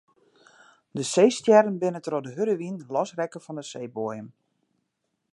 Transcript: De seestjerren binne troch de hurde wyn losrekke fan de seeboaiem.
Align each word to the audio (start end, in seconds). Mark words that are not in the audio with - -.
De 0.99 1.03
seestjerren 1.09 1.77
binne 1.83 2.01
troch 2.05 2.23
de 2.25 2.31
hurde 2.35 2.55
wyn 2.61 2.77
losrekke 2.93 3.39
fan 3.45 3.57
de 3.59 3.65
seeboaiem. 3.71 4.27